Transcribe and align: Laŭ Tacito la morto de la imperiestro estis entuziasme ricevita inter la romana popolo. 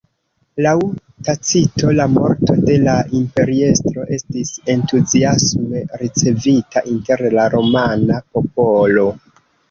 Laŭ 0.65 0.71
Tacito 1.25 1.89
la 1.97 2.05
morto 2.13 2.53
de 2.69 2.77
la 2.85 2.95
imperiestro 3.19 4.05
estis 4.17 4.49
entuziasme 4.75 5.83
ricevita 6.03 6.83
inter 6.95 7.23
la 7.39 7.45
romana 7.57 8.17
popolo. 8.39 9.05